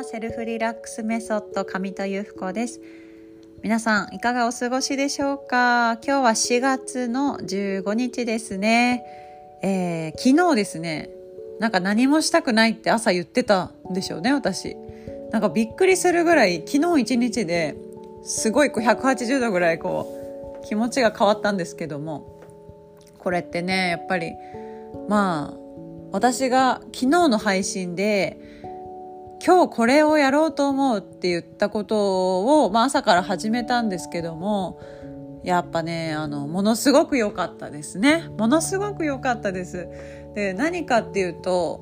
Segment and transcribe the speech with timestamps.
[0.00, 2.80] はセルフリラックスメソッド上戸由布子です。
[3.62, 5.98] 皆さんいかがお過ごしでしょうか？
[6.02, 9.04] 今日は4月の15日ですね、
[9.62, 11.10] えー、昨日ですね。
[11.58, 14.74] なんか何もしたくないって朝言ってたんでしょうね私。
[15.32, 17.76] なんかびっくりするぐらい昨日一日で
[18.22, 22.40] すごいこう180度ぐらいこう気持ちが変わったんですけども。
[23.18, 24.32] これってねやっぱり
[25.10, 25.58] まあ
[26.10, 28.40] 私が昨日の配信で
[29.44, 34.80] 今日これをやろうと思うって言ったことを、まあ、朝から始めたんですけども
[35.42, 38.28] やっぱねあのものすごく良かったですね。
[38.36, 39.88] ものすごく良かったです。
[40.34, 41.80] で何かっていうと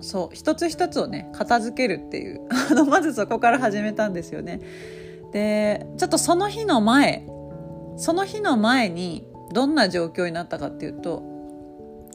[0.00, 2.42] そう一つ一つをね片付けるっていう。
[2.70, 4.60] あのまずそこから始めたんですよね。
[5.32, 7.26] でちょっとその日の前
[7.96, 11.22] その日の前にどんな状況になったかっていうと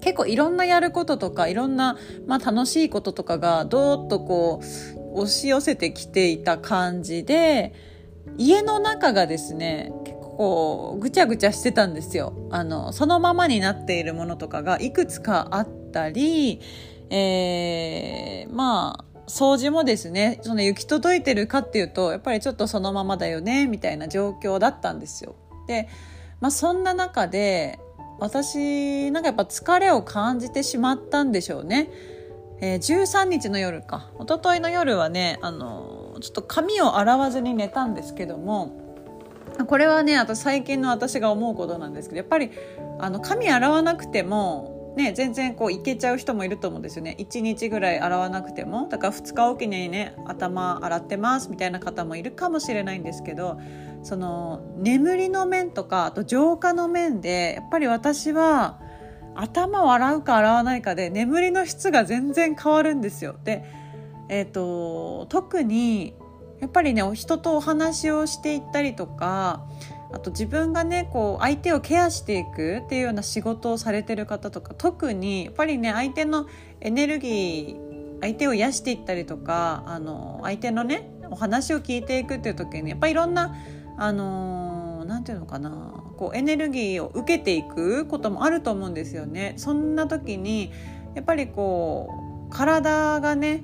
[0.00, 7.74] 結構いろんなやることとかいろんな、まあ、楽しいこととかがどーっとこう押し寄せてきていた感じで
[8.36, 16.60] 家の中がですね結構ぐちゃぐちゃしてたんですよあのそのままになっているものとかがいくつかあったり、
[17.10, 25.36] えー、まあ掃除もですねその行き届いてるかっていうとやっぱりちょっとそのままだよねみたいな状況だったんですよ。
[25.66, 25.88] で、
[26.40, 27.78] まあ、そんな中で
[28.20, 31.90] 私なんかやっぱ疲れを感じてしまったんでしょうね。
[32.60, 34.10] えー、13日の夜か。
[34.20, 39.06] 一昨日の夜はねあのちょっと髪を洗わずに寝たんですけども
[39.66, 42.50] これはねあと最近の私が思うことなんですけどやっぱり
[42.98, 47.16] あの髪洗わなくてもね、全然こういけちゃう人もいると思うんですよね。
[47.18, 48.88] 1日ぐらい洗わなくても。
[48.88, 53.60] だから2日おきにね頭洗ってますみたいな方もいるかもしれないんですけど
[54.02, 58.80] その眠りの面とかあと浄化の面でやっぱり私は
[59.34, 63.36] 頭を洗うか洗わないかで眠りの質が全然変わるんですよ。
[63.44, 63.64] で、
[64.28, 66.14] えーと、特に
[66.60, 69.64] やっぱりねお人とお話をしていったりとか
[70.12, 76.46] あと自分がねこう相手をケアしていくっていうような仕事をされてる方とか特にやっぱりね相手の
[76.80, 83.54] エネルギー相手を癒していったりとかあの相手のねお話を聞いていくっていう時にやっぱりいろんな
[84.00, 89.52] あの何て言うのかなこうエネルギーを受けていくこともあると思うんですよね。
[89.58, 90.72] そんな時に
[91.14, 92.08] やっぱりこ
[92.48, 93.62] う体がね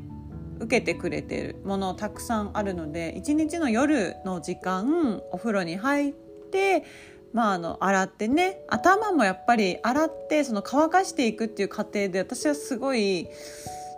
[0.61, 6.85] 受けてくれてるものたくさんあるので一日の夜の時間お風呂に入って、
[7.33, 13.29] まあ、あの洗ってね頭もやっぱり洗ってその乾かしていくっていう過程で私はすごい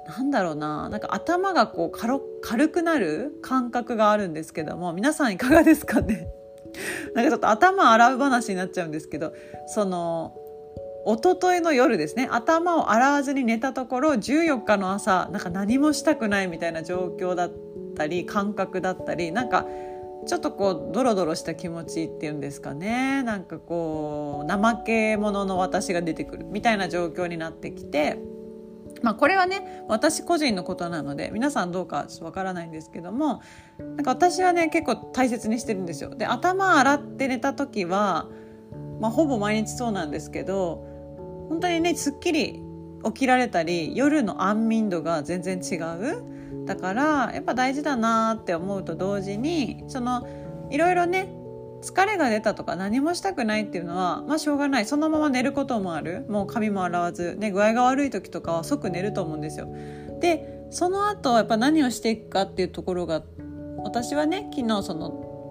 [0.08, 0.88] なんだろうな。
[0.88, 6.28] なんか頭がこう軽くなる感覚があるんですけども皆さんいかがですかね？
[7.14, 9.34] なんかちょっと頭洗う話になっちゃうんですけど
[9.66, 10.34] その
[11.06, 12.26] 一昨日の夜ですね。
[12.30, 17.50] 頭を洗わずに寝たところ14日の朝なんか何もしたくないみたいな状況だっ
[17.94, 19.66] たり感覚だったりなんか
[20.26, 23.22] ちょっとこうドロドロした気持ちっていうんですかね。
[23.24, 28.18] なんかこう怠け者の私が出てくるみたいな状況になってきて。
[29.03, 33.43] まあ、これはね私個人のことなので皆さんどうかちょっとわからないんですけども
[33.78, 36.15] なんか私はね結構大切にしてるんですよ。
[36.15, 38.28] で頭洗って寝た時は、
[39.00, 40.84] まあ、ほぼ毎日そうなんですけど
[41.48, 42.62] 本当にねすっきり
[43.04, 46.38] 起きられたり夜の安眠度が全然違う。
[46.66, 50.27] だからやっぱ大事だなって思うと同時にその
[50.71, 51.38] いろいろね
[51.83, 59.69] 疲れが出たとか何もしたくないっていうのはまあしょうがないそのまま寝ることもあるもう髪も洗わず、ね、具合が悪い時とかは即寝ると思うんですよ。
[60.21, 63.22] でその後やっぱ何をしていくかっていうところが
[63.84, 65.06] 私はね昨日その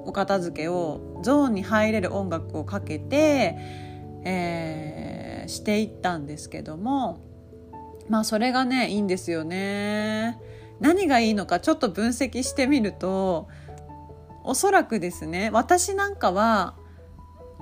[0.06, 3.58] お片付けをゾーンに入れる音楽をかけて、
[4.24, 7.20] えー、していったんですけども
[8.10, 10.40] まあそれがねいいんですよね。
[10.80, 13.48] 何がいいのかちょっと分析してみると
[14.48, 16.76] おそらくですね私なんかは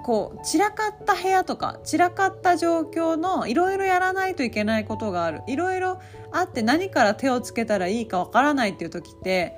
[0.03, 5.99] こう散らかった部屋とか散らかった状況のいろいろやらないといけないことがあるいろいろ
[6.31, 9.53] あって何から手をつけたらいいかわからないっていう時って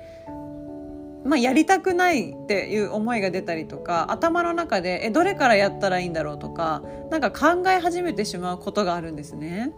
[1.24, 9.72] まあ、やりたくないっていう思いが出たりとか頭の中でえどれからやったらいいんだろうとかなんか考え始めてしまうことがあるんですね。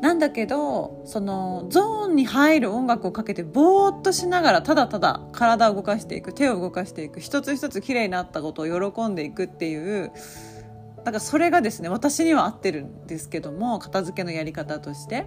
[0.00, 10.12] なんだけどそのゾーンに入る音楽をかけてぼーっとしながらただただ体を動かしていく手を動かしていく一つ一つ綺麗になったことを喜んでいくっていう
[10.96, 15.26] だからそれがですね私には合ってるんですけども片付けのやり方として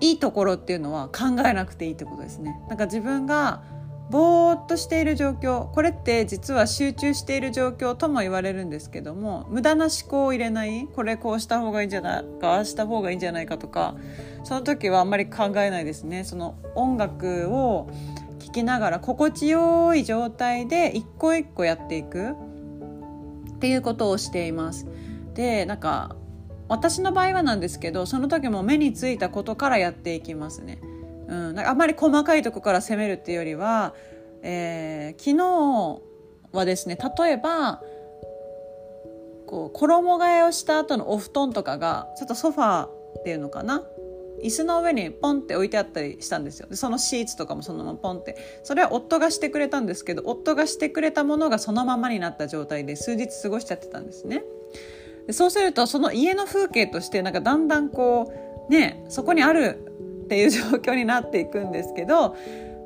[0.00, 2.60] いいところっていうのは考えなくていいってことですね。
[2.68, 3.64] なんか自分が
[4.10, 5.70] ぼーっとしている状況。
[5.70, 13.96] これって実は集中している状況とも言われるんですけども無駄な思考を入れないこれこうした方がいいんじゃないかああした方がいいんじゃないかとか
[14.44, 16.24] その時はあんまり考えないですね。
[16.24, 17.90] その音楽を
[18.38, 22.34] 聴きながら心地よい状態で一個一個やっていく。
[23.58, 24.86] っていうことをしています。
[25.34, 26.14] でなんか
[26.68, 30.78] 私の場合はなんですけどその時も目についたことからやっていきますね。
[31.28, 33.94] うん、なんかあんまり細かいとこから攻めるっていうよりは、
[34.42, 36.00] えー、昨日
[36.52, 37.82] はですね例えば
[39.46, 43.82] こう衣替えをした後のお布団とかがちょっとソファーっていうのかな？
[44.42, 46.68] 椅子の上にポンって置いてあったりしたんですよ。
[46.68, 48.36] でそのシーツとかもそのままポンって。
[48.62, 54.44] それは夫がしてくれたんですけど夫がしてくれたものがそのままになった状態で数日過ごしちゃってたんですね。
[55.26, 58.32] でそうするとその家の風景としてなんかだんだんこ
[58.68, 59.92] うねそこにある
[60.28, 62.36] っていう状況になっていくんですけど、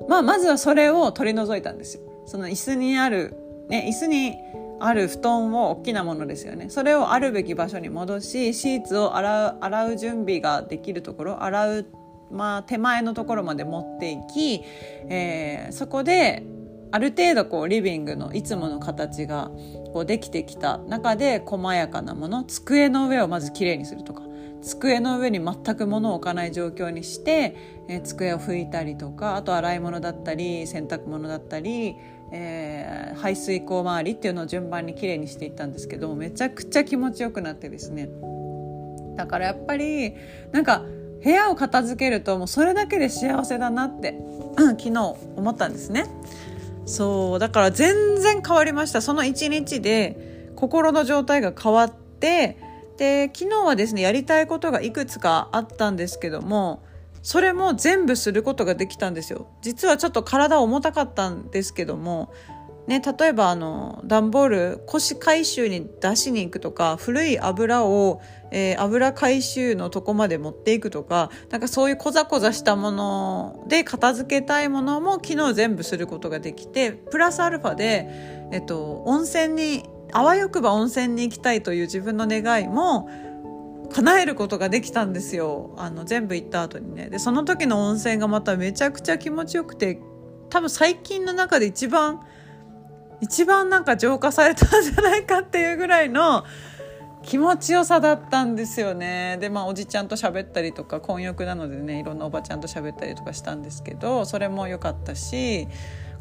[0.09, 2.03] まあ、まずはそれを取り除いたんですよ。
[2.27, 3.35] その椅子にある、
[3.69, 4.37] ね、椅子に
[4.79, 11.87] ある布団を大きなものですよねそれをあるべき場所に戻しシーツを洗う洗う準備ができるところ洗う、
[12.33, 14.65] まあ、手前のところまで持っていき、
[15.09, 16.45] えー、そこで
[16.91, 19.51] ある程度こうリビングのいつもの形が
[19.93, 24.23] こうできてきた中で細やかなもの机の上をまずきれいにするとか
[24.63, 27.57] 机の上に全く物を置かない状況にして、
[27.89, 31.97] えー、机を拭いたりとかあと洗い物だったり洗濯物だったり、
[32.33, 38.09] えー、排水口周りっていうのを順番にきれいにしていったんですけどめちゃくちゃ気持ちよくなってですね。
[39.17, 40.15] だからやっぱり
[40.53, 40.85] なんか
[41.23, 44.19] 部屋を片付けるともうそれだけで幸せだなって
[44.57, 46.07] 昨日思ったんですね。
[46.87, 49.01] そうだから全然変わりました。
[49.03, 52.57] その一日で心の状態が変わって
[52.97, 56.83] で昨日はですねやりたいことがいくつかあったんですけども
[57.23, 59.47] それも全部することができたんですよ。
[59.63, 62.33] 実はちょっと体重たかったんですけども
[62.89, 78.09] ね、例えばあの段ボール腰回収に出しに行くとか古い油を、えー、油回収のとこまで持っていくとかなんかそういうこざこざしたもので片付けたいものも昨日全部することができてプラスアルファで、
[78.51, 83.09] えっと、温泉にあわよくば温泉に行きたいという自分の願いも
[83.93, 85.75] 叶えることができたんですよ。
[85.77, 87.09] あの全部行った後にね。
[87.11, 90.01] でその時の温泉がまためちゃくちゃ気持ちよくて
[90.51, 92.21] 多分最近の中で一番
[93.21, 96.45] 一番なんか浄化されたんじゃないかっていうぐらいの
[97.23, 99.39] 気持ちよさだったんですよね。
[99.41, 105.69] でまあおじちゃんと喋ったりとか混浴なのでねいろんなおばちゃんと喋ったりとかしたんですけどそれも良かったし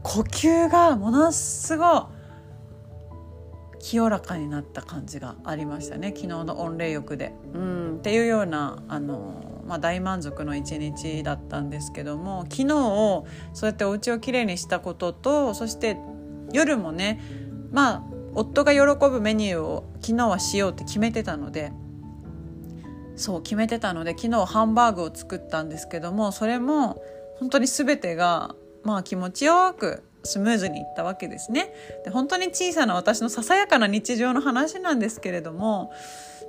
[0.03, 2.20] 呼吸がものすごい
[3.81, 7.33] 清らかになった感じがありましたね昨日の御礼浴で。
[7.53, 13.25] うんっていうようなあの、まあ、大満足の一日だったんですけども昨日そ
[13.63, 15.97] うやってお家をきれいにしたこととそして
[16.51, 17.21] 夜もね
[17.71, 18.79] まあ夫が喜
[19.09, 21.73] ぶメニューを昨日はしようって決めてたので
[23.15, 27.03] そう決めてたので昨日ハンバーグを作ったんですけどもそれも
[27.39, 31.73] 本当に全てがまあ気持ちよくスムーズにいったわけですね。
[32.03, 35.91] で本当に小さな私のささやかな日常の話なんですけれども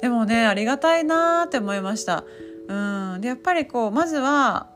[0.01, 2.25] でもねありがたいなって思いました。
[2.69, 3.21] うん。
[3.21, 4.69] でやっぱりこうまずは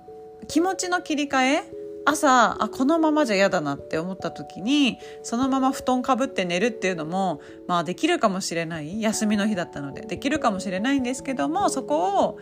[0.49, 1.73] 気持ちの切り替え
[2.09, 9.03] 朝あこのままじゃ嫌だなって思った時にそのまま布団かぶって寝るっていうのもまあできるかもしれない。
[9.03, 12.39] 休みの日だったのでできるかもしれないんですけどもそこを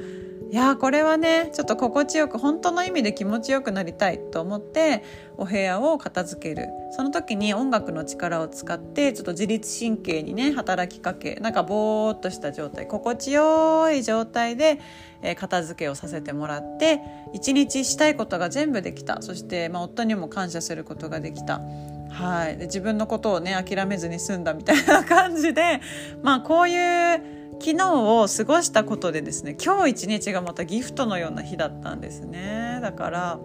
[0.54, 5.02] いやこれはねちょっと心地よく本当の意味で気持ちよくなりたいと思って
[5.36, 6.68] お部屋を片付ける。
[6.92, 14.78] その時に音楽の力を使ってちょっと自律神経にね働きかけなんかぼーっとした状態心地よい状態で、
[15.22, 17.00] え、片付けをさせてもらって
[17.32, 19.22] 一日したいことが全部できた。
[19.22, 21.62] そして、まあ、夫にも感謝することができた。
[22.10, 25.80] はい、で自分のことをね諦めずに済んだみたいな感じで
[26.22, 33.38] まあこういう昨日を過ごしたことでですね今日一日がまたギフトのような日だったんですねだから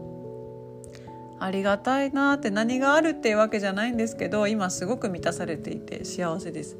[1.39, 6.77] ありがたいなって何があるっていうわけじゃないんですけど今すごく満たされていて幸せです。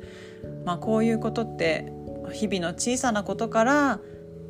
[0.65, 1.91] まあ、こういうことって
[2.33, 4.00] 日々の小さなことから、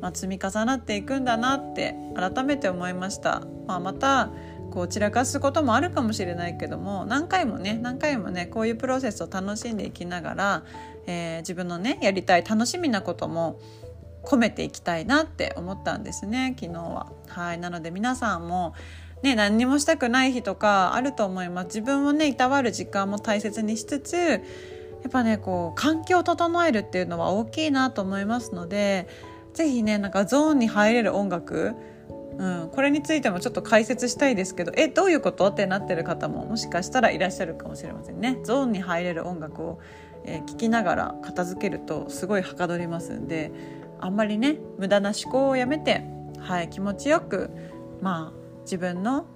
[0.00, 3.42] ま、積み重なっていくんだなって改めて思いました。
[3.66, 4.30] まあ、また
[4.70, 10.64] こう散らかすこともあるかもしれないけども何回もね何回もねこういうプロセスを楽しんでいきながら、
[11.10, 13.58] えー、自分のねやりたい楽しみなことも
[14.24, 17.10] 込めていきたいなって思ったんですね昨日は。
[17.26, 18.74] はいなので皆さんも
[19.22, 24.38] ね、何にもしたくない日とかあると思います自分をねいたわる時間も大切にしつつや
[25.08, 29.08] っぱねこう環境を整えるっていうのは大きいなと思いますので
[29.52, 31.74] 是非ねなんかゾーンに入れる音楽
[32.38, 35.48] うん、これについてもちょっと解説したいですけどえどういうこと？
[35.48, 38.38] ってなってる方ももしかしたらいらっしゃるかもしれませんね。
[38.44, 39.78] ゾーンに入れる音楽を、
[40.24, 43.52] えー、聴きながら片付けるとすごいはかどりますんで
[44.00, 46.04] あんまりね無駄な思考をやめて、
[46.38, 47.50] はい、気持ちよく
[48.00, 49.26] まあ自分の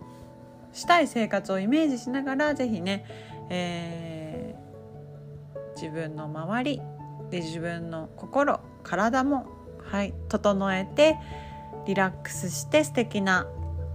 [0.73, 3.05] したい生活をイメージしながら是非ね、
[3.51, 6.83] えー、自分の周り
[7.31, 9.47] で自分の心体も、
[9.83, 11.17] はい、整えて
[11.87, 13.47] リラックスして素敵な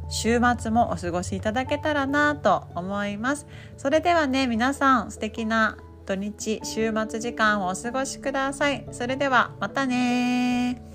[0.09, 3.45] 週末もお過ごしいただけたらなと思います。
[3.77, 5.77] それではね皆さん素敵な
[6.09, 8.83] 土日週末時間をお過ごしください。
[8.91, 10.88] それではまたね